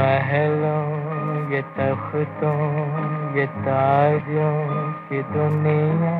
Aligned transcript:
महलों 0.00 1.52
ये 1.52 1.60
तख्तों 1.76 2.58
ये 3.36 3.44
ताजों 3.64 4.52
की 5.08 5.20
दुनिया 5.32 6.12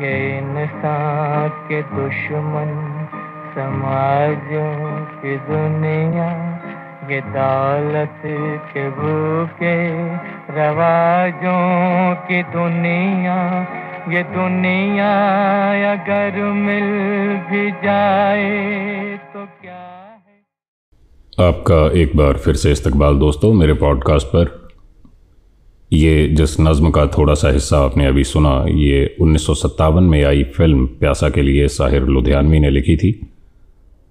ये 0.00 0.12
इंसान 0.38 1.48
के 1.68 1.80
दुश्मन 1.92 2.72
समाजों 3.54 4.72
की 5.20 5.36
दुनिया 5.46 6.28
ये 7.10 7.20
दौलत 7.36 8.20
के 8.72 8.88
भूखे 8.98 9.76
रवाजों 10.58 11.64
की 12.28 12.42
दुनिया 12.52 13.40
ये 14.14 14.22
दुनिया 14.34 15.10
अगर 15.92 16.42
मिल 16.62 16.90
भी 17.50 17.70
जाए 17.84 18.50
तो 19.32 19.46
क्या 19.60 19.85
आपका 21.40 22.00
एक 22.00 22.16
बार 22.16 22.36
फिर 22.36 22.54
से 22.54 22.72
इस्तकबाल 22.72 23.16
दोस्तों 23.16 23.52
मेरे 23.52 23.72
पॉडकास्ट 23.74 24.26
पर। 24.26 24.68
ये 25.92 26.28
जिस 26.28 26.60
नज़म 26.60 26.90
का 26.90 27.06
थोड़ा 27.06 27.34
सा 27.34 27.50
हिस्सा 27.50 27.78
आपने 27.78 28.06
अभी 28.06 28.24
सुना, 28.24 28.66
ये 28.68 29.16
उन्नीस 29.20 29.46
सौ 29.46 29.54
सत्तावन 29.54 30.04
में 30.04 30.24
आई 30.24 30.44
फ़िल्म 30.44 30.86
प्यासा 30.86 31.28
के 31.28 31.42
लिए 31.42 31.68
साहिर 31.68 32.02
लुधियानवी 32.02 32.58
ने 32.58 32.70
लिखी 32.70 32.96
थी 32.96 33.32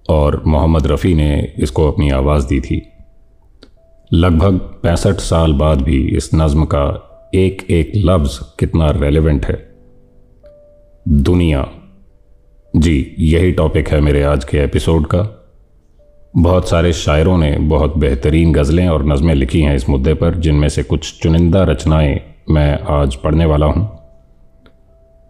और 0.10 0.44
मोहम्मद 0.48 0.88
रफ़ी 0.88 1.14
ने 1.14 1.54
इसको 1.60 1.92
अपनी 1.92 2.10
आवाज़ 2.10 2.48
दी 2.48 2.60
थी। 2.60 2.82
लगभग 4.14 4.58
पैंसठ 4.58 5.16
साल 5.16 5.54
बाद 5.54 5.82
भी 5.82 6.08
इस 6.08 6.30
नज़म 6.36 6.66
का 6.66 7.12
एक 7.36 7.72
एक 7.72 7.92
लफ्ज़ 7.96 8.58
कितना 8.60 8.92
रेलेवेंट 8.92 9.46
है। 9.46 9.76
दुनिया। 11.08 11.72
जी, 12.76 13.16
यही 13.20 13.52
टॉपिक 13.52 13.90
है 13.90 14.02
मेरे 14.02 14.24
आज 14.24 14.46
के 14.46 14.58
एपिसोड 14.58 15.06
का। 15.06 15.42
बहुत 16.38 16.70
सारे 16.70 16.94
शायरों 16.94 17.38
ने 17.38 17.58
बहुत 17.58 17.98
बेहतरीन 17.98 18.54
गज़लें 18.54 18.88
और 18.88 19.06
नज़में 19.06 19.36
लिखी 19.36 19.62
हैं 19.62 19.76
इस 19.76 19.90
मुद्दे 19.90 20.14
पर, 20.14 20.36
जिनमें 20.36 20.70
से 20.70 20.84
कुछ 20.84 21.20
चुनिंदा 21.20 21.64
रचनाएँ 21.64 22.22
मैं 22.50 22.80
आज 22.80 23.16
पढ़ने 23.16 23.46
वाला 23.46 23.66
हूँ। 23.66 24.00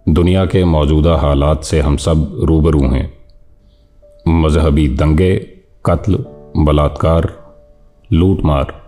दुनिया 0.10 0.46
के 0.46 0.64
मौजूदा 0.64 1.16
हालात 1.16 1.64
से 1.64 1.80
हम 1.80 1.98
सब 1.98 2.40
रूबरू 2.44 2.80
हैं। 2.80 3.14
मजहबी 4.28 4.88
दंगे, 4.88 5.36
कत्ल, 5.86 6.26
बलात्कार, 6.58 7.34
लूटमार, 8.14 8.82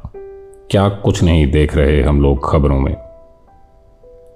क्या 0.71 0.89
कुछ 0.89 1.23
नहीं 1.23 1.51
देख 1.51 1.75
रहे 1.75 2.01
हम 2.01 2.21
लोग 2.21 2.51
खबरों 2.51 2.79
में। 2.79 2.95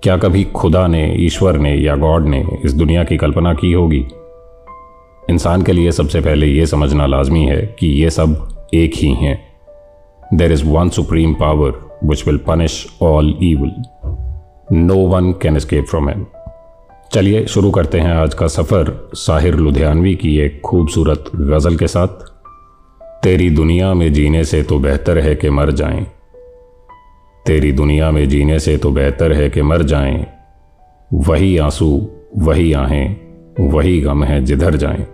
क्या 0.04 0.18
कभी 0.18 0.44
खुदा 0.44 0.88
ने, 0.88 1.16
ईश्वर 1.16 1.58
ने 1.58 1.76
या 1.76 1.96
गॉड 1.96 2.26
ने 2.26 2.46
इस 2.66 2.74
दुनिया 2.74 3.04
की 3.04 3.18
कल्पना 3.18 3.54
की 3.54 3.74
होगी? 3.74 4.06
इंसान 5.32 5.62
के 5.62 5.72
लिए 5.72 5.92
सबसे 5.92 6.22
पहले 6.22 6.48
यह 6.48 6.66
समझना 6.66 7.06
लाजमी 7.06 7.46
है 7.46 7.76
कि 7.80 7.88
ये 7.88 8.10
सब 8.10 8.50
एक 8.74 8.92
ही 8.96 9.14
हैं। 9.14 9.44
There 10.34 10.52
is 10.52 10.66
one 10.66 10.90
supreme 10.90 11.34
power 11.34 12.00
which 12.04 12.28
will 12.28 12.38
punish 12.38 12.88
all 13.02 13.38
evil 13.44 13.72
no 14.72 14.96
one 14.96 15.32
can 15.32 15.60
escape 15.60 15.84
from 15.84 16.12
him. 16.12 16.20
चलिए, 17.14 17.46
शुरू 17.46 17.72
करते 17.72 18.00
हैं 18.00 18.12
आज 18.12 18.34
का 18.34 18.48
सफ़र 18.48 19.10
साहिर 19.14 19.56
लुधियानवी 19.56 20.16
की 20.16 20.40
एक 20.40 20.62
खूबसूरत 20.62 21.26
गज़ल 21.36 21.76
के 21.76 21.88
साथ। 21.88 22.08
तेरी 23.24 23.50
दुनिया 23.50 23.94
में 23.94 24.14
जीने 24.14 24.44
से 24.44 24.64
तो 24.64 24.80
बेहतर 24.80 25.18
है 25.18 25.36
कि 25.36 25.50
मर 25.50 25.72
जाएँ। 25.72 26.08
तेरी 27.46 27.72
दुनिया 27.72 28.12
में 28.12 28.30
जीने 28.30 28.60
से 28.60 28.78
तो 28.78 28.92
बेहतर 28.92 29.34
है 29.34 29.50
कि 29.50 29.62
मर 29.62 29.84
जाएँ। 29.84 30.26
वही 31.14 31.58
आँसू, 31.58 32.08
वही 32.38 32.74
आहें, 32.74 33.16
वही 33.60 34.02
गम 34.02 34.24
है 34.24 34.46
जिधर 34.46 34.76
जाएँ। 34.76 35.08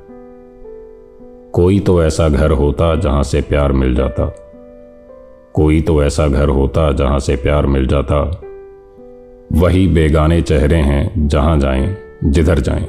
कोई 1.57 1.79
तो 1.79 2.03
ऐसा 2.03 2.29
घर 2.29 2.51
होता 2.51 2.95
जहाँ 2.95 3.23
से 3.23 3.41
प्यार 3.41 3.71
मिल 3.71 3.95
जाता। 3.95 4.35
कोई 5.53 5.81
तो 5.81 6.03
ऐसा 6.03 6.27
घर 6.27 6.49
होता 6.49 6.91
जहाँ 6.91 7.19
से 7.19 7.35
प्यार 7.35 7.65
मिल 7.65 7.87
जाता। 7.87 8.41
वही 9.53 9.87
बेगाने 9.87 10.41
चेहरे 10.41 10.75
हैं 10.75 11.27
जहाँ 11.27 11.59
जाएँ, 11.59 11.97
जिधर 12.23 12.59
जाएँ। 12.59 12.85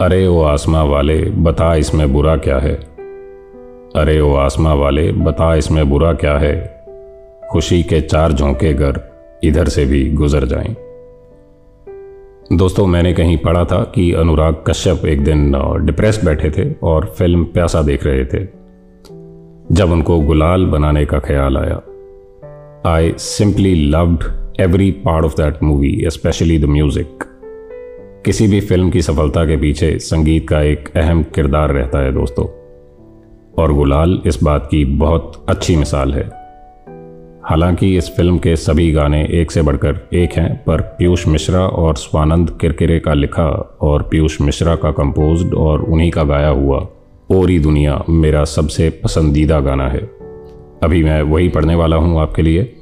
अरे 0.00 0.26
ओ 0.26 0.42
आसमां 0.42 0.88
वाले, 0.88 1.24
बता 1.24 1.74
इसमें 1.74 2.12
बुरा 2.12 2.36
क्या 2.36 2.58
है? 2.58 2.74
अरे 3.96 4.20
ओ 4.20 4.34
आसमां 4.34 4.76
वाले, 4.76 5.12
बता 5.12 5.54
इसमें 5.54 5.90
बुरा 5.90 6.12
क्या 6.12 6.38
है? 6.38 6.84
खुशी 7.50 7.82
के 7.82 8.00
चार 8.00 8.32
झोंके 8.32 8.74
घर, 8.74 9.00
इधर 9.44 9.68
से 9.68 9.84
भी 9.84 10.10
गुजर 10.10 10.46
जाएँ। 10.46 10.76
दोस्तों, 12.52 12.86
मैंने 12.86 13.12
कहीं 13.12 13.36
पढ़ा 13.38 13.64
था 13.64 13.82
कि 13.94 14.12
अनुराग 14.12 14.54
कश्यप 14.66 15.04
एक 15.06 15.24
दिन 15.24 15.52
डिप्रेस 15.86 16.20
बैठे 16.24 16.50
थे 16.50 16.72
और 16.82 17.04
फ़िल्म 17.18 17.44
प्यासा 17.44 17.82
देख 17.82 18.04
रहे 18.06 18.24
थे। 18.24 18.44
जब 19.72 19.90
उनको 19.90 20.18
गुलाल 20.20 20.66
बनाने 20.66 21.04
का 21.06 21.18
ख्याल 21.18 21.58
आया 21.58 21.80
I 22.86 23.12
simply 23.18 23.74
loved 23.74 24.24
every 24.60 24.90
part 24.90 25.24
of 25.24 25.36
that 25.36 25.62
movie 25.62 26.04
specially 26.06 26.58
the 26.58 26.64
music 26.64 27.24
किसी 28.24 28.46
भी 28.46 28.60
फ़िल्म 28.60 28.90
की 28.90 29.02
सफलता 29.02 29.44
के 29.44 29.56
पीछे 29.56 29.98
संगीत 29.98 30.48
का 30.48 30.60
एक 30.62 30.96
अहम 30.96 31.22
किरदार 31.22 31.70
रहता 31.70 31.98
है, 31.98 32.12
दोस्तों। 32.12 32.46
और 33.62 33.72
गुलाल 33.72 34.22
इस 34.26 34.42
बात 34.42 34.68
की 34.70 34.84
बहुत 34.84 35.44
अच्छी 35.48 35.76
मिसाल 35.76 36.14
है। 36.14 36.43
हालाँकि 37.48 37.96
इस 37.96 38.08
फ़िल्म 38.16 38.38
के 38.38 38.56
सभी 38.56 38.92
गाने 38.92 39.28
एक 39.30 39.50
से 39.50 39.62
बढ़कर 39.62 40.08
एक 40.14 40.32
हैं, 40.32 40.64
पर 40.64 40.80
पीयूष 40.80 41.26
मिश्रा 41.28 41.60
और 41.60 41.96
स्वानंद 41.96 42.58
किरकिरे 42.60 42.98
का 43.00 43.14
लिखा 43.14 43.78
और 43.80 44.02
पीयूष 44.02 44.40
मिश्रा 44.40 44.76
का 44.76 44.90
कंपोज्ड 44.90 45.54
और 45.54 45.82
उन्हीं 45.82 46.10
का 46.10 46.22
गाया 46.22 46.48
हुआ 46.48 46.88
ओरी 47.30 47.58
दुनिया 47.58 48.04
मेरा 48.08 48.44
सबसे 48.44 48.90
पसंदीदा 49.04 49.60
गाना 49.60 49.88
है। 49.88 50.00
अभी 50.82 51.04
मैं 51.04 51.22
वही 51.22 51.48
पढ़ने 51.48 51.74
वाला 51.74 51.96
हूँ 51.96 52.20
आपके 52.20 52.42
लिए। 52.42 52.76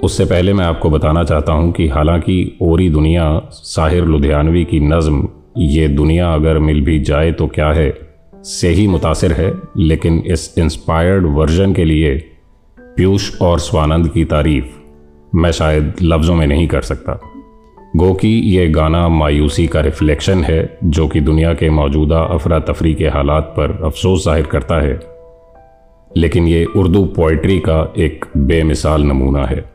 उससे 0.00 0.24
पहले 0.24 0.52
मैं 0.52 0.64
आपको 0.64 0.90
बताना 0.90 1.24
चाहता 1.24 1.52
हूँ 1.52 1.72
कि 1.72 1.88
हालाँकि 1.88 2.58
ओरी 2.62 2.90
दुनिया 2.90 3.48
साहिर 3.52 4.04
लुधियानवी 4.04 4.64
की 4.64 4.80
नज़म, 4.80 5.28
ये 5.58 5.88
दुनिया 5.88 6.34
अगर 6.34 6.58
मिल 6.58 6.80
भी 6.80 6.98
जाए 7.00 7.32
तो 7.32 7.46
क्या 7.46 7.72
है, 7.72 7.92
से 8.34 8.68
ही 8.68 8.86
मुतासर 8.86 9.32
है, 9.32 9.52
लेकिन 9.76 10.22
इस 10.26 10.54
इंस्पायर्ड 10.58 11.26
वर्जन 11.26 11.72
के 11.72 11.84
लिए 11.84 12.29
पीयूष 12.96 13.40
और 13.40 13.58
स्वानंद 13.58 14.08
की 14.08 14.24
तारीफ़ 14.24 14.66
मैं 15.34 15.50
शायद 15.50 15.94
लफ्ज़ों 16.02 16.34
में 16.34 16.46
नहीं 16.46 16.68
कर 16.68 16.82
सकता। 16.82 17.20
गो 17.96 18.14
कि 18.14 18.28
ये 18.28 18.68
गाना 18.68 19.08
मायूसी 19.08 19.66
का 19.66 19.80
रिफ्लेक्शन 19.80 20.44
है, 20.44 20.78
जो 20.84 21.08
कि 21.08 21.20
दुनिया 21.20 21.54
के 21.54 21.70
मौजूदा 21.70 22.20
अफरा 22.20 22.58
तफरी 22.58 22.94
के 22.94 23.08
हालात 23.08 23.42
पर 23.42 23.84
अफसोस 23.84 24.24
ज़ाहिर 24.24 24.46
करता 24.46 24.74
है। 24.82 25.00
लेकिन 26.16 26.48
ये 26.48 26.64
उर्दू 26.64 27.04
पोइट्री 27.04 27.58
का 27.58 27.94
एक 27.98 28.24
बेमिसाल 28.36 29.02
नमूना 29.02 29.46
है। 29.46 29.72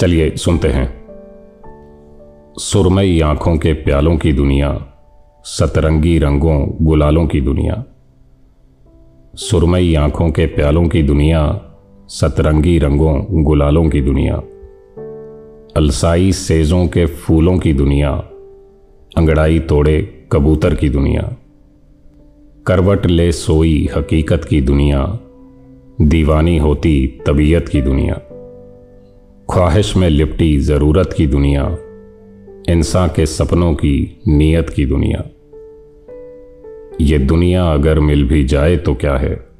चलिए 0.00 0.36
सुनते 0.36 0.68
हैं। 0.68 1.02
सुरमई 2.58 3.20
आँखों 3.20 3.56
के 3.56 3.72
प्यालों 3.72 4.16
की 4.16 4.32
दुनिया, 4.32 4.86
सतरंगी 5.44 6.18
रंगों 6.18 6.68
गुलालों 6.82 7.26
की 7.26 7.40
दुनिया। 7.40 7.84
सुरमई 9.34 9.94
आँखों 9.94 10.30
के 10.30 10.46
प्यालों 10.46 10.88
की 10.88 11.02
दुनिया 11.02 11.68
सतरंगी 12.08 12.78
रंगों, 12.78 13.44
गुलालों 13.44 13.88
की 13.88 14.00
दुनिया। 14.00 14.34
अलसाई 15.76 16.32
सेजों 16.32 16.86
के 16.86 17.06
फूलों 17.06 17.58
की 17.58 17.72
दुनिया। 17.72 18.10
अंगड़ाई 19.16 19.58
तोड़े 19.60 20.26
कबूतर 20.32 20.74
की 20.74 20.88
दुनिया। 20.88 21.36
करवट 22.66 23.06
ले 23.06 23.32
सोई 23.32 23.88
हकीकत 23.96 24.44
की 24.44 24.60
दुनिया। 24.60 25.18
दीवानी 26.00 26.58
होती 26.58 27.20
तबीयत 27.26 27.68
की 27.68 27.82
दुनिया। 27.82 28.14
ख्वाहिश 29.52 29.96
में 29.96 30.10
लिपटी 30.10 30.58
ज़रूरत 30.58 31.14
की 31.16 31.26
दुनिया। 31.26 31.78
इंसान 32.68 33.10
के 33.16 33.26
सपनों 33.26 33.74
की 33.74 34.20
नीयत 34.28 34.70
की 34.70 34.86
दुनिया। 34.86 35.24
ये 37.00 37.18
दुनिया 37.18 37.64
अगर 37.72 38.00
मिल 38.00 38.28
भी 38.28 38.44
जाए 38.44 38.76
तो 38.76 38.94
क्या 38.94 39.16
है? 39.16 39.51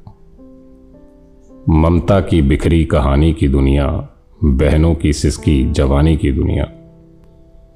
ममता 1.69 2.19
की 2.19 2.41
बिखरी 2.41 2.85
कहानी 2.85 3.33
की 3.33 3.47
दुनिया, 3.47 4.09
बहनों 4.43 4.95
की 4.95 5.13
सिसकी 5.13 5.71
जवानी 5.71 6.17
की 6.17 6.31
दुनिया। 6.31 6.71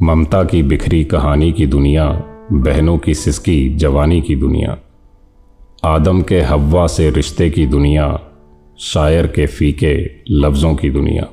ममता 0.02 0.44
की 0.44 0.64
बिखरी 0.64 1.04
कहानी 1.04 1.52
की 1.52 1.68
दुनिया, 1.68 2.24
बहनों 2.54 2.98
की 2.98 3.14
सिसकी 3.14 3.76
जवानी 3.76 4.22
की 4.22 4.36
दुनिया। 4.36 4.78
आदम 5.84 6.22
के 6.22 6.42
हवा 6.42 6.88
से 6.88 7.10
रिश्ते 7.10 7.50
की 7.50 7.66
दुनिया, 7.66 8.20
शायर 8.80 9.28
के 9.28 9.46
फीके 9.46 10.10
लफ्ज़ों 10.32 10.76
की 10.76 10.90
दुनिया। 10.90 11.28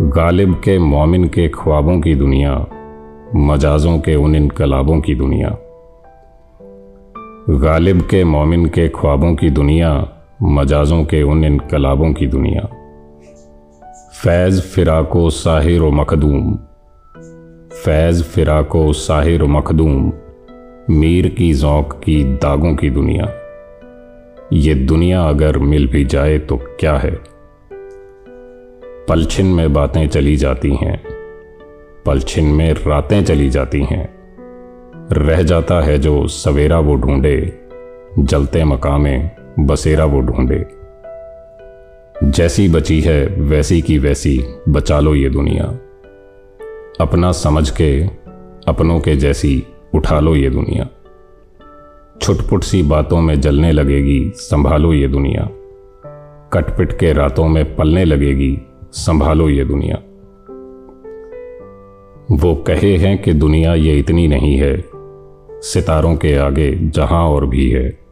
गालिब 0.00 0.54
के 0.54 0.78
मोमिन 0.78 1.24
के 1.24 1.48
ख्वाबों 1.48 2.00
की 2.00 2.14
दुनिया, 2.14 2.66
मजाजों 3.36 3.98
के 3.98 4.14
उन 4.14 4.36
इनकलाबों 4.36 5.00
की 5.00 5.14
दुनिया। 5.14 5.58
गालिब 7.50 8.00
के 8.00 8.24
मोमिन 8.24 8.66
के 8.66 8.88
ख्वाबों 8.88 9.34
की 9.34 9.50
दुनिया 9.50 10.14
मजाजों 10.42 11.04
के 11.04 11.22
उन 11.22 11.44
इनकलाबों 11.44 12.12
की 12.12 12.26
दुनिया। 12.26 12.60
फैज़ 14.22 14.60
फ़िराको 14.60 15.30
साहिर 15.30 15.82
व 15.82 15.90
मखदूम। 15.90 16.54
फैज़ 17.84 18.22
फ़िराको 18.22 18.92
साहिर 18.92 19.42
व 19.42 19.46
मखदूम, 19.46 20.12
मीर 20.90 21.28
की 21.28 21.54
जौक 21.54 22.00
की 22.04 22.24
दागों 22.24 22.74
की 22.74 22.90
दुनिया। 22.90 23.34
ये 24.52 24.74
दुनिया 24.74 25.22
अगर 25.22 25.58
मिल 25.58 25.86
भी 25.86 26.04
जाए 26.04 26.38
तो 26.38 26.56
क्या 26.56 26.96
है? 26.96 27.20
पलछिन 29.08 29.46
में 29.46 29.72
बातें 29.72 30.08
चली 30.08 30.36
जाती 30.36 30.74
हैं। 30.74 31.02
पलछिन 32.06 32.44
में 32.44 32.72
रातें 32.72 33.24
चली 33.24 33.50
जाती 33.50 33.84
हैं। 33.84 34.14
रह 35.12 35.42
जाता 35.42 35.80
है 35.80 35.98
जो 35.98 36.26
सवेरा 36.26 36.78
वो 36.78 36.94
ढूंढे, 36.94 37.60
जलते 38.18 38.64
मकामे। 38.64 39.47
बसेरा 39.60 40.04
वो 40.04 40.20
ढूंढे। 40.20 40.66
जैसी 42.24 42.68
बची 42.68 43.00
है 43.00 43.26
वैसी 43.26 43.82
की 43.82 43.98
वैसी 43.98 44.44
बचा 44.68 45.00
लो 45.00 45.14
ये 45.14 45.28
दुनिया। 45.28 45.64
अपना 47.00 47.32
समझ 47.32 47.70
के, 47.70 48.02
अपनों 48.68 49.00
के 49.00 49.16
जैसी 49.16 49.66
उठा 49.94 50.20
लो 50.20 50.36
ये 50.36 50.50
दुनिया। 50.50 50.88
छुटपुट 52.22 52.62
सी 52.62 52.82
बातों 52.82 53.20
में 53.20 53.40
जलने 53.40 53.72
लगेगी, 53.72 54.32
संभालो 54.34 54.92
ये 54.92 55.08
दुनिया। 55.08 55.50
कटपिट 56.52 56.92
के 56.92 57.12
रातों 57.12 57.48
में 57.48 57.76
पलने 57.76 58.04
लगेगी, 58.04 58.58
संभालो 58.92 59.48
ये 59.48 59.64
दुनिया। 59.64 59.96
वो 62.30 62.54
कहे 62.54 62.96
हैं 62.96 63.22
कि 63.22 63.32
दुनिया 63.32 63.74
ये 63.74 63.98
इतनी 63.98 64.28
नहीं 64.28 64.56
है, 64.56 64.84
सितारों 65.52 66.16
के 66.16 66.36
आगे 66.36 66.74
जहाँ 66.74 67.24
और 67.28 67.46
भी 67.46 67.70
है। 67.70 68.07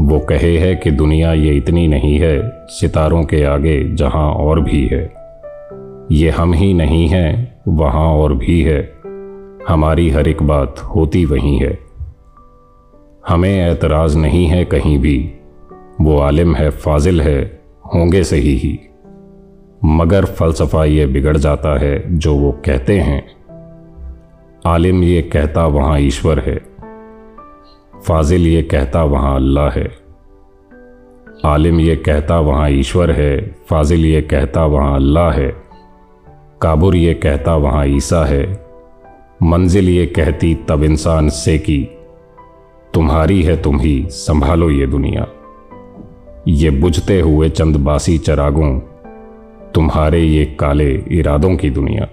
वो 0.00 0.18
कहे 0.18 0.58
है 0.58 0.74
कि 0.74 0.90
दुनिया 0.90 1.32
ये 1.32 1.54
इतनी 1.54 1.88
नहीं 1.88 2.18
है, 2.18 2.52
सितारों 2.66 3.24
के 3.24 3.44
आगे 3.44 3.94
जहाँ 3.94 4.32
और 4.32 4.60
भी 4.60 4.86
है। 4.86 5.14
ये 6.12 6.30
हम 6.30 6.54
ही 6.54 6.74
नहीं 6.74 7.08
हैं, 7.08 7.60
वहाँ 7.68 8.06
और 8.06 8.34
भी 8.34 8.62
है। 8.62 8.92
हमारी 9.68 10.10
हर 10.10 10.28
एक 10.28 10.42
बात 10.42 10.78
होती 10.78 11.24
वही 11.24 11.58
है। 11.58 11.78
हमें 13.28 13.70
एतराज़ 13.70 14.18
नहीं 14.18 14.46
है 14.46 14.64
कहीं 14.64 14.98
भी। 14.98 15.32
वो 16.00 16.18
आलिम 16.18 16.54
है, 16.54 16.70
फाजिल 16.70 17.20
है, 17.20 17.60
होंगे 17.94 18.24
सही 18.24 18.56
ही। 18.56 18.78
मगर 19.84 20.24
फलसफा 20.24 20.84
ये 20.84 21.06
बिगड़ 21.06 21.36
जाता 21.36 21.78
है 21.78 22.18
जो 22.18 22.34
वो 22.34 22.52
कहते 22.52 22.98
हैं। 23.00 23.26
आलिम 24.66 25.02
ये 25.02 25.22
कहता 25.22 25.66
वहाँ 25.66 26.00
ईश्वर 26.00 26.40
है। 26.40 26.75
फाजिल 28.06 28.46
ये 28.46 28.62
कहता 28.62 29.04
वहाँ 29.04 29.34
अल्लाह 29.36 29.70
है। 29.70 29.88
आलिम 31.44 31.80
ये 31.80 31.96
कहता 31.96 32.40
वहाँ 32.40 32.70
ईश्वर 32.70 33.10
है। 33.10 33.56
फाजिल 33.70 34.04
ये 34.06 34.20
कहता 34.22 34.64
वहाँ 34.66 34.94
अल्लाह 34.94 35.30
है। 35.30 35.48
काबुर 36.62 36.96
ये 36.96 37.14
कहता 37.14 37.56
वहाँ 37.56 37.86
ईसा 37.86 38.24
है। 38.24 38.66
मंजिल 39.42 39.88
ये 39.88 40.06
कहती 40.06 40.54
तब 40.54 40.82
इंसान 40.82 41.28
से 41.28 41.58
की, 41.58 41.88
तुम्हारी 42.94 43.42
है, 43.42 43.62
तुम 43.62 43.78
ही 43.78 44.06
संभालो 44.08 44.70
ये 44.70 44.86
दुनिया। 44.86 45.26
ये 46.48 46.70
बुझते 46.70 47.20
हुए 47.20 47.48
चंद 47.48 47.76
बासी 47.76 48.18
चरागों, 48.18 48.80
तुम्हारे 49.74 50.20
ये 50.20 50.44
काले 50.44 50.92
इरादों 50.92 51.56
की 51.56 51.70
दुनिया। 51.70 52.08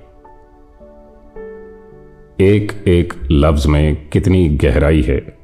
एक 2.41 2.83
एक 2.87 3.13
लफ्ज 3.31 3.67
में 3.67 4.09
कितनी 4.09 4.49
गहराई 4.49 5.01
है। 5.01 5.42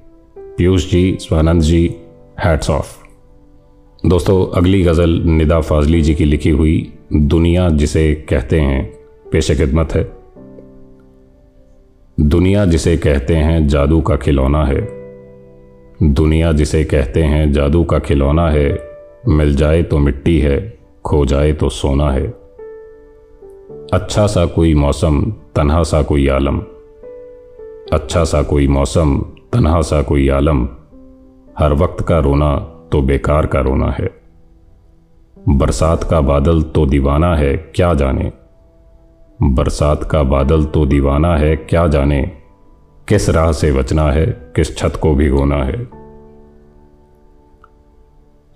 पीयूष 0.60 0.92
जी, 0.92 1.18
स्वानंद 1.22 1.62
जी 1.62 1.96
हैट्स 2.46 2.70
ऑफ़ 2.70 3.04
दोस्तों, 4.06 4.58
अगली 4.58 4.84
गज़ल 4.84 5.10
निदा 5.10 5.62
फाजली 5.62 6.02
जी 6.02 6.16
की 6.16 6.26
लिखी 6.26 6.50
हुई 6.50 6.94
दुनिया 7.14 7.70
जिसे 7.70 8.14
कहते 8.30 8.60
हैं 8.60 8.94
पेश 9.32 9.52
खिदमत 9.52 9.94
है। 9.94 10.18
दुनिया 12.20 12.66
जिसे 12.66 12.98
कहते 12.98 13.36
हैं 13.36 13.68
जादू 13.68 14.02
का 14.02 14.16
खिलौना 14.16 14.66
है। 14.66 14.88
दुनिया 16.04 16.52
जिसे 16.52 16.84
कहते 16.84 17.24
हैं 17.24 17.52
जादू 17.52 17.84
का 17.84 18.00
खिलौना 18.00 18.50
है। 18.50 18.90
मिल 19.28 19.56
जाए 19.56 19.84
तो 19.84 19.98
मिट्टी 19.98 20.40
है, 20.40 20.78
खो 21.06 21.26
जाए 21.26 21.54
तो 21.54 21.70
सोना 21.70 22.12
है। 22.12 22.28
अच्छा 23.94 24.28
सा 24.28 24.46
कोई 24.46 24.74
मौसम, 24.74 25.34
तन्हा 25.56 25.84
सा 25.84 26.02
कोई 26.02 26.28
आलम। 26.28 26.60
अच्छा 27.94 28.24
सा 28.24 28.44
कोई 28.44 28.68
मौसम 28.68 29.26
तन्हा 29.54 29.82
सा 29.82 30.02
कोई 30.02 30.30
आलम। 30.30 30.66
हर 31.60 31.74
वक्त 31.74 32.04
का 32.04 32.20
रोना 32.20 32.56
तो 32.92 33.02
बेकार 33.02 33.46
का 33.46 33.60
रोना 33.60 33.92
है। 33.92 34.10
बरसात 35.50 36.04
का 36.04 36.22
बादल 36.22 36.62
तो 36.62 36.86
दीवाना 36.86 37.36
है, 37.36 37.58
क्या 37.58 37.94
जाने? 37.94 38.32
बरसात 39.42 40.04
का 40.04 40.24
बादल 40.24 40.66
तो 40.66 40.86
दीवाना 40.86 41.38
है, 41.38 41.56
क्या 41.56 41.88
जाने? 41.88 42.32
किस 43.08 43.30
राह 43.30 43.52
से 43.52 43.72
बचना 43.72 44.12
है, 44.12 44.26
किस 44.56 44.78
छत 44.78 44.94
को 45.02 45.16
भिगोना 45.16 45.64
है? 45.64 45.88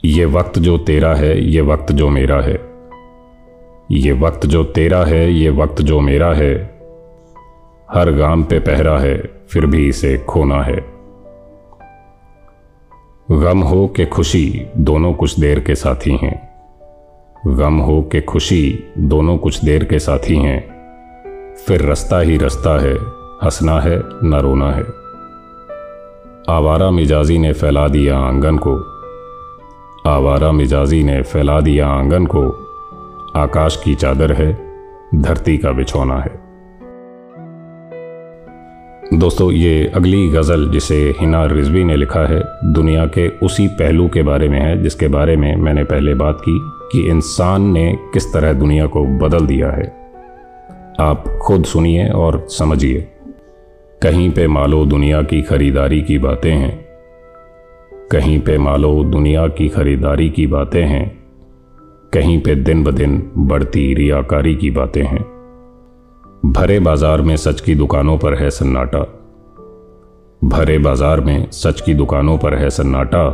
ये 0.05 0.25
वक्त 0.25 0.59
जो 0.59 0.77
तेरा 0.77 1.13
है, 1.15 1.43
ये 1.43 1.61
वक्त 1.61 1.91
जो 1.91 2.09
मेरा 2.09 2.41
है। 2.41 2.73
ये 3.91 4.11
वक्त 4.11 4.45
जो 4.45 4.63
तेरा 4.63 5.03
है, 5.03 5.33
ये 5.33 5.49
वक्त 5.49 5.81
जो 5.81 5.99
मेरा 5.99 6.33
है। 6.33 6.72
हर 7.91 8.11
गाम 8.11 8.43
पे 8.43 8.59
पहरा 8.59 8.99
है, 8.99 9.43
फिर 9.49 9.65
भी 9.65 9.89
इसे 9.89 10.17
खोना 10.17 10.63
है। 10.63 10.93
गम 13.31 13.59
हो 13.61 13.87
के 13.87 14.05
खुशी 14.05 14.65
दोनों 14.77 15.13
कुछ 15.13 15.39
देर 15.39 15.59
के 15.59 15.75
साथी 15.75 16.17
हैं 16.17 16.53
गम 17.47 17.77
हो 17.77 18.09
के 18.11 18.21
खुशी 18.21 18.79
दोनों 18.97 19.37
कुछ 19.37 19.65
देर 19.65 19.83
के 19.83 19.99
साथी 19.99 20.35
हैं। 20.35 20.73
फिर 21.67 21.81
रास्ता 21.81 22.19
ही 22.19 22.37
रास्ता 22.37 22.81
है, 22.81 22.93
हंसना 23.43 23.79
है, 23.79 24.03
न 24.23 24.39
रोना 24.43 24.71
है। 24.71 24.83
आवारा 26.49 26.91
मिजाजी 26.91 27.37
ने 27.37 27.53
फैला 27.53 27.87
दिया 27.87 28.17
आँगन 28.17 28.57
को। 28.57 28.75
आवारा 30.09 30.51
मिजाजी 30.51 31.03
ने 31.03 31.21
फैला 31.21 31.61
दिया 31.61 31.87
आँगन 31.87 32.25
को। 32.25 32.49
आकाश 33.35 33.81
की 33.85 33.95
चादर 33.95 34.31
है, 34.31 34.53
धरती 35.15 35.57
का 35.57 35.71
बिछौना 35.71 36.17
है। 36.17 36.42
दोस्तों, 39.11 39.51
ये 39.51 39.91
अगली 39.95 40.29
गज़ल 40.29 40.69
जिसे 40.69 40.95
हिना 41.19 41.45
रिजवी 41.45 41.83
ने 41.83 41.95
लिखा 41.95 42.19
है, 42.19 42.43
दुनिया 42.73 43.05
के 43.05 43.27
उसी 43.27 43.67
पहलू 43.67 44.07
के 44.07 44.23
बारे 44.23 44.49
में 44.49 44.59
है, 44.59 44.83
जिसके 44.83 45.07
बारे 45.07 45.35
में 45.35 45.55
मैंने 45.55 45.83
पहले 45.83 46.13
बात 46.13 46.41
की 46.41 46.59
कि 46.91 47.09
इंसान 47.09 47.61
ने 47.61 47.97
किस 48.13 48.33
तरह 48.33 48.53
दुनिया 48.53 48.85
को 48.85 49.05
बदल 49.05 49.45
दिया 49.45 49.71
है। 49.71 49.83
आप 50.99 51.39
खुद 51.41 51.65
सुनिए 51.65 52.09
और 52.09 52.45
समझिए। 52.49 53.07
कहीं 54.01 54.29
पे 54.31 54.47
मालो 54.47 54.85
दुनिया 54.85 55.21
की 55.21 55.41
खरीदारी 55.41 56.01
की 56.01 56.17
बातें 56.17 56.51
हैं, 56.51 56.85
कहीं 58.11 58.39
पे 58.39 58.57
मालो 58.57 59.03
दुनिया 59.03 59.47
की 59.47 59.69
खरीदारी 59.69 60.29
की 60.29 60.47
बातें 60.47 60.83
हैं, 60.85 61.23
कहीं 62.13 62.41
पे 62.41 62.55
दिन 62.55 62.83
ब 62.83 62.91
दिन 62.91 63.31
बढ़ती 63.37 63.93
रियाकारी 63.93 64.55
की 64.55 64.71
बातें 64.71 65.03
हैं। 65.03 65.32
भरे 66.45 66.79
बाज़ार 66.79 67.21
में 67.21 67.37
सच 67.37 67.61
की 67.61 67.75
दुकानों 67.75 68.17
पर 68.17 68.37
है 68.37 68.49
सन्नाटा। 68.49 68.99
भरे 70.43 70.77
बाज़ार 70.77 71.21
में 71.21 71.51
सच 71.51 71.81
की 71.81 71.93
दुकानों 71.93 72.37
पर 72.37 72.55
है 72.55 72.69
सन्नाटा। 72.69 73.29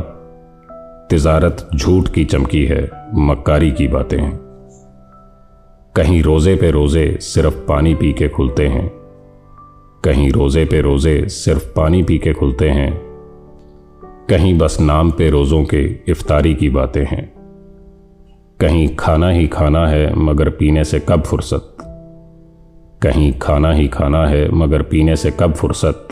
तिजारत 1.10 1.70
झूठ 1.74 2.08
की 2.08 2.24
चमकी 2.24 2.64
है, 2.64 2.90
मक्कारी 3.14 3.70
की 3.70 3.88
बातें 3.88 4.18
हैं। 4.18 4.40
कहीं 5.96 6.22
रोज़े 6.22 6.56
पे 6.56 6.70
रोज़े 6.70 7.18
सिर्फ़ 7.20 7.54
पानी 7.54 7.94
पी 7.94 8.12
के 8.12 8.28
खुलते 8.28 8.66
हैं। 8.66 8.90
कहीं 10.04 10.30
रोज़े 10.30 10.64
पे 10.64 10.80
रोज़े 10.80 11.28
सिर्फ़ 11.28 11.64
पानी 11.76 12.02
पी 12.02 12.18
के 12.18 12.32
खुलते 12.32 12.68
हैं। 12.68 13.00
कहीं 14.30 14.58
बस 14.58 14.80
नाम 14.80 15.10
पे 15.10 15.30
रोज़ों 15.30 15.64
के 15.64 15.84
इफ्तारी 16.08 16.54
की 16.54 16.68
बातें 16.68 17.04
हैं। 17.04 17.32
कहीं 18.60 18.96
खाना 18.96 19.28
ही 19.28 19.46
खाना 19.46 19.86
है, 19.86 20.14
मगर 20.16 20.50
पीने 20.50 20.84
से 20.84 21.00
कब 21.00 21.22
फुर्सत? 21.22 21.76
कहीं 23.02 23.32
खाना 23.32 23.72
ही 23.72 23.88
खाना 23.88 24.26
है, 24.26 24.50
मगर 24.50 24.82
पीने 24.82 25.16
से 25.16 25.30
कब 25.30 25.54
फुर्सत? 25.54 26.08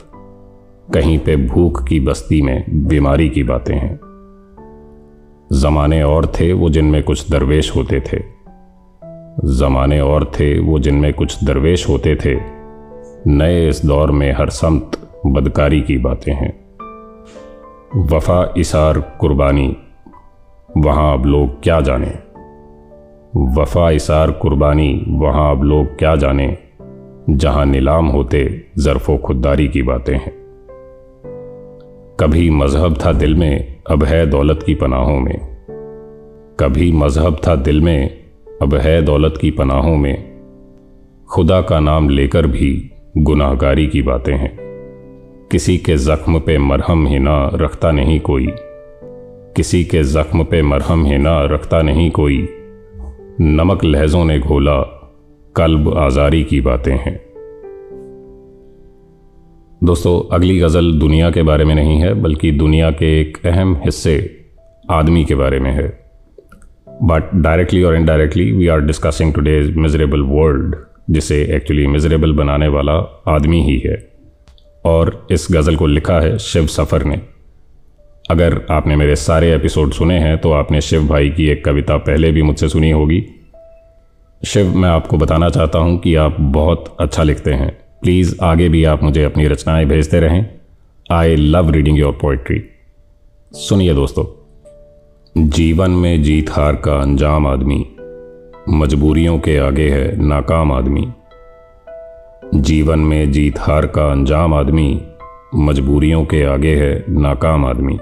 कहीं 0.95 1.19
पे 1.19 1.37
भूख 1.37 1.89
की 1.89 2.01
बस्ती 2.01 2.43
में 2.43 2.89
बीमारी 2.89 3.29
की 3.29 3.43
बातें 3.43 3.75
हैं। 3.75 4.01
जमाने 5.53 6.03
और 6.03 6.27
थे 6.27 6.53
वो 6.53 6.71
जिनमें 6.71 7.03
कुछ 7.03 7.31
दरवेश 7.31 7.77
होते 7.77 8.01
थे। 8.01 8.19
जमाने 9.45 10.01
और 10.01 10.25
थे 10.25 10.59
वो 10.59 10.79
जिनमें 10.79 11.13
कुछ 11.13 11.45
दरवेश 11.45 11.89
होते 11.89 12.17
थे। 12.17 12.41
नए 13.27 13.69
इस 13.69 13.85
दौर 13.85 14.11
में 14.11 14.33
हर 14.33 14.51
समत 14.51 14.91
बदकारी 15.27 15.81
की 15.81 15.99
बातें 15.99 16.33
हैं। 16.33 16.77
वफा 17.97 18.55
इसार 18.59 19.01
कुर्बानी, 19.01 19.77
वहाँ 20.77 21.19
अब 21.19 21.25
लोग 21.27 21.63
क्या 21.63 21.81
जाने? 21.81 22.19
वफा 23.37 23.91
इसार 23.91 24.31
कुर्बानी, 24.31 25.05
वहाँ 25.09 25.57
अब 25.57 25.63
लोग 25.63 25.99
क्या 25.99 26.17
जाने? 26.17 26.68
जहाँ 27.31 27.67
नीलाम 27.67 28.07
होते 28.07 28.65
ज़रफ़ो 28.79 29.19
खुददारी 29.19 29.69
की 29.69 29.83
बातें 29.83 30.17
हैं। 30.17 30.33
कभी 32.21 32.51
मज़हब 32.51 32.99
था 33.05 33.13
दिल 33.13 33.35
में 33.35 33.77
अब 33.91 34.05
है 34.05 34.27
दौलत 34.27 34.61
की 34.67 34.75
पनाहों 34.75 35.21
में। 35.21 35.39
कभी 36.61 36.93
मज़हब 36.93 37.41
था 37.47 37.55
दिल 37.55 37.81
में 37.81 38.25
अब 38.63 38.75
है 38.75 39.03
दौलत 39.03 39.35
की 39.41 39.51
पनाहों 39.51 39.97
में। 39.97 40.41
खुदा 41.31 41.61
का 41.61 41.81
नाम 41.81 42.09
लेकर 42.09 42.47
भी 42.47 42.91
गुनाहगारी 43.19 43.87
की 43.87 44.03
बातें 44.03 44.37
हैं। 44.37 44.59
किसी 45.53 45.79
के 45.79 45.97
जख्म 45.97 46.41
पे 46.41 46.59
मरहम 46.59 47.07
ही 47.07 47.19
ना 47.19 47.51
रखता 47.55 47.91
नहीं 47.91 48.21
कोई। 48.21 48.49
किसी 49.57 49.85
के 49.85 50.03
जख्म 50.03 50.45
पे 50.45 50.63
मरहम 50.63 51.05
ही 51.05 51.19
ना 51.19 51.45
रखता 51.45 51.83
नहीं 51.83 52.11
कोई। 52.11 52.49
नमक 53.41 53.85
लहजों 53.85 54.25
ने 54.25 54.39
घोला 54.39 54.95
कल्ब 55.57 55.99
आजारी 55.99 56.45
की 56.45 56.61
बातें 56.61 56.97
हैं। 56.97 57.21
दोस्तों, 59.85 60.35
अगली 60.35 60.59
गज़ल 60.59 60.93
दुनिया 60.93 61.31
के 61.31 61.43
बारे 61.43 61.65
में 61.65 61.75
नहीं 61.75 61.99
है, 62.01 62.15
बल्कि 62.15 62.53
दुनिया 62.53 62.91
के 62.91 63.21
एक 63.21 63.47
अहम 63.47 63.81
हिस्से 63.85 64.47
आदमी 64.91 65.25
के 65.25 65.35
बारे 65.35 65.61
में 65.61 65.73
है। 65.73 66.11
बट 67.03 67.31
डायरेक्टली 67.35 67.83
और 67.83 67.97
indirectly 67.97 68.53
we 68.53 68.69
are 68.69 68.81
discussing 68.81 69.35
today 69.35 69.61
miserable 69.77 70.21
world 70.21 70.77
जिसे 71.11 71.43
एक्चुअली 71.57 71.87
मिजरेबल 71.87 72.33
बनाने 72.33 72.69
वाला 72.69 73.23
आदमी 73.29 73.61
ही 73.61 73.79
है। 73.79 74.09
और 74.85 75.27
इस 75.31 75.49
गज़ल 75.51 75.77
को 75.77 75.87
लिखा 75.87 76.21
है 76.21 76.39
शिव 76.39 76.67
सफ़र 76.67 77.05
ने। 77.05 77.21
अगर 78.31 78.67
आपने 78.71 78.97
मेरे 78.97 79.17
सारे 79.17 79.55
एपिसोड 79.55 79.91
सुने 79.91 80.19
हैं 80.19 80.39
तो 80.39 80.53
आपने 80.53 80.81
शिव 80.81 81.07
भाई 81.07 81.31
की 81.31 81.49
एक 81.49 81.65
कविता 81.65 81.97
पहले 81.97 82.33
भी 82.33 82.43
मुझसे 82.43 82.69
सुनी 82.69 82.91
होगी। 82.91 83.25
शिव, 84.43 84.77
मैं 84.77 84.89
आपको 84.89 85.19
बताना 85.19 85.49
चाहता 85.49 85.79
हूँ 85.79 85.99
कि 85.99 86.15
आप 86.15 86.37
बहुत 86.41 86.97
अच्छा 87.01 87.23
लिखते 87.23 87.53
हैं। 87.53 87.71
प्लीज़ 88.03 88.35
आगे 88.43 88.69
भी 88.69 88.85
आप 88.85 89.03
मुझे 89.03 89.25
अपनी 89.25 89.47
रचनाएँ 89.47 89.87
भेजते 89.87 90.21
रहें। 90.21 90.47
I 91.11 91.37
love 91.37 91.71
reading 91.71 91.99
your 91.99 92.13
poetry 92.13 92.63
सुनिए 93.53 93.95
दोस्तों, 93.95 94.25
जीवन 95.49 95.91
में 95.91 96.23
जीत 96.23 96.51
हार 96.51 96.77
का 96.77 96.97
अंजाम 96.97 97.47
आदमी, 97.47 97.87
मजबूरियों 98.69 99.39
के 99.39 99.59
आगे 99.59 99.89
है 99.91 100.25
नाकाम 100.25 100.73
आदमी। 100.73 101.09
जीवन 102.55 102.99
में 102.99 103.33
जीत 103.33 103.59
हार 103.59 103.87
का 103.87 104.11
अंजाम 104.13 104.55
आदमी, 104.55 105.01
मजबूरियों 105.55 106.25
के 106.25 106.45
आगे 106.45 106.77
है 106.77 107.05
नाकाम 107.11 107.65
आदमी। 107.65 107.99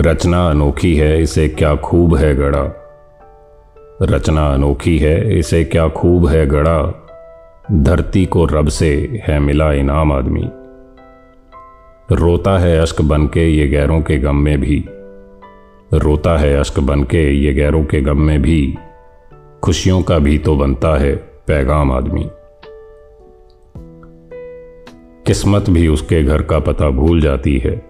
रचना 0.00 0.50
अनोखी 0.50 0.94
है, 0.96 1.22
इसे 1.22 1.48
क्या 1.48 1.74
खूब 1.76 2.16
है 2.16 2.34
गड़ा 2.34 2.79
रचना 4.02 4.54
अनोखी 4.54 4.98
है, 4.98 5.38
इसे 5.38 5.64
क्या 5.64 5.88
खूब 5.88 6.26
है 6.26 6.46
गड़ा 6.46 7.06
धरती 7.72 8.26
को 8.26 8.44
रब 8.44 8.68
से 8.68 9.20
है 9.28 9.38
मिला 9.38 9.72
इनाम 9.72 10.12
आदमी। 10.12 10.50
रोता 12.12 12.58
है 12.58 12.78
अश्क 12.78 13.02
बन 13.02 13.26
के 13.26 13.48
ये 13.48 13.68
गैरों 13.68 14.02
के 14.02 14.18
गम 14.18 14.36
में 14.36 14.60
भी। 14.60 14.84
रोता 15.92 16.38
है 16.38 16.56
अश्क 16.56 16.80
बन 16.80 17.02
के 17.02 17.34
ये 17.34 17.52
गैरों 17.52 17.84
के 17.84 18.00
गम 18.00 18.20
में 18.20 18.42
भी। 18.42 18.74
खुशियों 19.62 20.02
का 20.02 20.18
भी 20.18 20.38
तो 20.38 20.56
बनता 20.56 20.96
है 20.96 21.16
पैगाम 21.46 21.92
आदमी। 21.92 22.30
किस्मत 25.26 25.70
भी 25.70 25.88
उसके 25.88 26.22
घर 26.22 26.42
का 26.42 26.58
पता 26.58 26.90
भूल 26.90 27.20
जाती 27.20 27.58
है। 27.58 27.82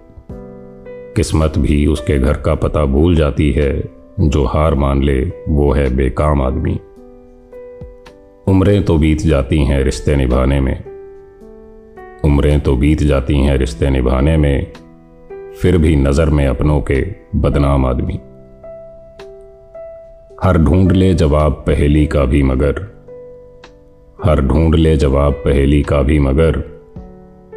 किस्मत 1.16 1.58
भी 1.58 1.86
उसके 1.86 2.18
घर 2.18 2.36
का 2.36 2.54
पता 2.54 2.84
भूल 2.84 3.14
जाती 3.14 3.52
है। 3.52 3.99
जो 4.20 4.44
हार 4.44 4.74
मान 4.74 5.02
ले, 5.02 5.20
वो 5.48 5.72
है 5.72 5.96
बेकाम 5.96 6.42
आदमी। 6.42 6.80
उम्रें 8.46 8.82
तो 8.84 8.98
बीत 8.98 9.20
जाती 9.20 9.64
हैं 9.64 9.82
रिश्ते 9.84 10.16
निभाने 10.16 10.60
में। 10.60 10.84
उम्रें 12.24 12.60
तो 12.60 12.76
बीत 12.76 13.02
जाती 13.02 13.38
हैं 13.38 13.56
रिश्ते 13.56 13.90
निभाने 13.90 14.36
में, 14.36 14.72
फिर 15.62 15.78
भी 15.78 15.96
नज़र 15.96 16.30
में 16.30 16.46
अपनों 16.46 16.80
के 16.80 17.14
बदनाम 17.36 17.86
आदमी। 17.86 18.20
हर 20.44 20.58
ढूंढ 20.58 20.92
ले 20.92 21.14
जवाब 21.14 21.52
पहेली 21.52 22.06
का 22.06 22.24
भी 22.24 22.42
मगर, 22.42 22.80
हर 24.24 24.40
ढूंढ 24.40 24.74
ले 24.74 24.96
जवाब 24.96 25.32
पहेली 25.32 25.82
का 25.82 26.02
भी 26.02 26.18
मगर, 26.18 26.62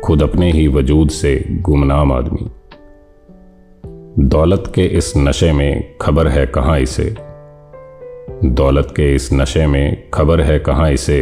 खुद 0.04 0.24
अपने 0.24 0.52
ही 0.52 0.68
वजूद 0.68 1.10
से 1.10 1.46
गुमनाम 1.50 2.12
आदमी। 2.12 2.50
दौलत 4.20 4.72
के 4.76 4.86
इस 4.86 5.14
नशे 5.18 5.52
में 5.52 5.98
खबर 6.02 6.28
है 6.28 6.46
कहाँ 6.46 6.80
इसे? 6.80 7.16
दौलत 8.46 8.88
के 8.96 9.16
इस 9.16 9.34
नशे 9.34 9.68
में 9.68 10.10
खबर 10.10 10.42
है 10.42 10.60
कहाँ 10.60 10.92
इसे? 10.92 11.22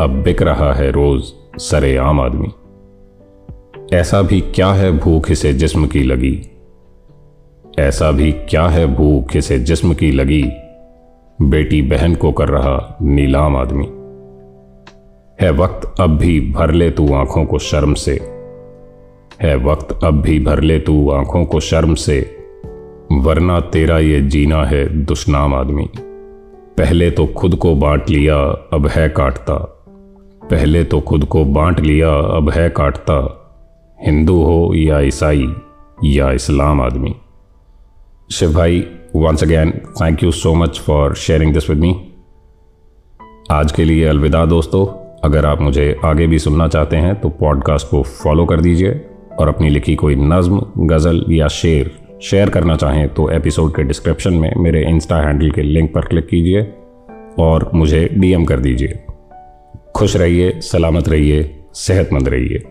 अब 0.00 0.22
बिक 0.24 0.42
रहा 0.42 0.74
है 0.74 0.90
रोज 0.90 1.22
सरे 1.58 1.96
आम 1.96 2.20
आदमी। 2.20 2.48
ऐसा 3.96 4.22
भी 4.22 4.40
क्या 4.40 4.72
है 4.72 4.98
भूख 4.98 5.30
इसे 5.30 5.52
जिस्म 5.52 5.86
की 5.86 6.02
लगी? 6.02 6.42
ऐसा 7.78 8.10
भी 8.10 8.32
क्या 8.32 8.66
है 8.66 8.86
भूख 8.86 9.36
इसे 9.36 9.58
जिस्म 9.58 9.94
की 9.94 10.12
लगी? 10.12 10.44
बेटी 11.42 11.82
बहन 11.82 12.14
को 12.14 12.32
कर 12.32 12.48
रहा 12.48 12.98
नीलाम 13.02 13.56
आदमी। 13.56 13.86
है 15.44 15.50
वक्त 15.50 16.00
अब 16.00 16.10
भी 16.10 16.40
भर 16.40 16.70
ले 16.70 16.90
तू 16.90 17.14
आँखों 17.14 17.44
को 17.44 17.58
शर्म 17.58 17.94
से। 17.94 18.41
है 19.42 19.56
वक्त, 19.56 20.04
अब 20.04 20.20
भी 20.20 20.40
भर 20.40 20.60
ले 20.60 20.78
तू 20.78 21.10
आँखों 21.10 21.44
को 21.44 21.60
शर्म 21.60 21.94
से। 21.94 22.36
वरना 23.12 23.60
तेरा 23.60 23.98
ये 23.98 24.20
जीना 24.20 24.64
है 24.64 25.04
दुश्नाम 25.04 25.54
आदमी। 25.54 25.88
पहले 26.78 27.10
तो 27.10 27.26
खुद 27.26 27.54
को 27.54 27.74
बांट 27.74 28.10
लिया, 28.10 28.36
अब 28.72 28.86
है 28.86 29.08
काटता। 29.08 29.54
पहले 30.50 30.84
तो 30.84 31.00
खुद 31.00 31.24
को 31.24 31.44
बांट 31.44 31.80
लिया, 31.80 32.10
अब 32.10 32.50
है 32.50 32.68
काटता। 32.70 33.38
हिंदू 34.06 34.42
हो 34.42 34.72
या 34.74 35.00
ईसाई, 35.00 35.54
या 36.04 36.32
इस्लाम 36.32 36.80
आदमी। 36.80 37.14
शिव 38.32 38.52
भाई 38.52 38.86
once 39.16 39.42
again 39.42 39.70
thank 39.70 40.22
you 40.22 40.30
so 40.30 40.54
much 40.54 40.80
for 40.80 41.14
sharing 41.14 41.54
this 41.54 41.70
with 41.70 41.78
me 41.78 42.12
आज 43.50 43.72
के 43.72 43.84
लिए 43.84 44.04
अलविदा 44.04 44.44
दोस्तों। 44.46 44.86
अगर 45.24 45.46
आप 45.46 45.60
मुझे 45.60 46.00
आगे 46.04 46.26
भी 46.26 46.38
सुनना 46.38 46.68
चाहते 46.68 46.96
हैं 46.96 47.20
तो 47.20 47.28
पॉडकास्ट 47.28 47.86
को 47.90 48.02
फॉलो 48.02 48.44
कर 48.44 48.60
दीजिए। 48.60 49.08
और 49.38 49.48
अपनी 49.48 49.68
लिखी 49.68 49.94
कोई 49.94 50.14
नज्म, 50.14 50.62
गज़ल 50.78 51.24
या 51.30 51.48
शेर 51.48 51.90
शेयर 52.22 52.50
करना 52.50 52.76
चाहें 52.76 53.08
तो 53.08 53.30
एपिसोड 53.30 53.74
के 53.76 53.82
डिस्क्रिप्शन 53.82 54.34
में 54.34 54.54
मेरे 54.56 54.84
इंस्टा 54.88 55.16
हैंडल 55.16 55.50
के 55.50 55.62
लिंक 55.62 55.94
पर 55.94 56.00
क्लिक 56.00 56.26
कीजिए 56.26 56.72
और 57.38 57.70
मुझे 57.74 58.08
डीएम 58.12 58.44
कर 58.44 58.60
दीजिए। 58.60 59.04
खुश 59.96 60.16
रहिए, 60.16 60.60
सलामत 60.60 61.08
रहिए, 61.08 61.58
सेहतमंद 61.74 62.28
रहिए। 62.28 62.62